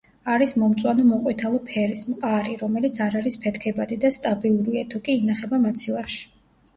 არის 0.33 0.51
მომწვანო-მოყვითალო 0.59 1.57
ფერის, 1.67 1.99
მყარი, 2.13 2.55
რომელიც 2.61 2.97
არ 3.07 3.17
არის 3.19 3.37
ფეთქებადი 3.43 3.99
და 4.07 4.11
სტაბილურია, 4.17 4.87
თუ 4.95 5.03
კი 5.09 5.15
ინახება 5.21 5.61
მაცივარში. 5.67 6.25